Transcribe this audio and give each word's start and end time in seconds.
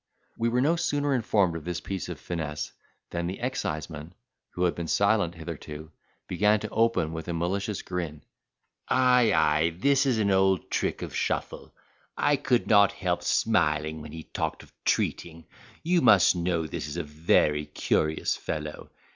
We 0.35 0.49
were 0.49 0.61
no 0.61 0.77
sooner 0.77 1.13
informed 1.13 1.55
of 1.55 1.63
this 1.63 1.79
piece 1.79 2.09
of 2.09 2.19
finesse, 2.19 2.71
than 3.11 3.27
the 3.27 3.39
exciseman, 3.39 4.15
who 4.49 4.63
had 4.63 4.73
been 4.73 4.87
silent 4.87 5.35
hitherto, 5.35 5.91
began 6.27 6.59
to 6.61 6.69
open 6.71 7.13
with 7.13 7.27
a 7.27 7.33
malicious 7.33 7.83
grin: 7.83 8.23
"Ay, 8.87 9.31
ay 9.31 9.69
this 9.77 10.07
is 10.07 10.17
an 10.17 10.31
old 10.31 10.71
trick 10.71 11.03
of 11.03 11.15
Shuffle; 11.15 11.71
I 12.17 12.35
could 12.35 12.65
not 12.65 12.93
help 12.93 13.21
smiling 13.21 14.01
when 14.01 14.11
he 14.11 14.23
talked 14.23 14.63
of 14.63 14.73
treating. 14.85 15.45
You 15.83 16.01
must 16.01 16.35
know 16.35 16.65
this 16.65 16.87
is 16.87 16.97
a 16.97 17.03
very 17.03 17.67
curious 17.67 18.35
fellow. 18.35 18.89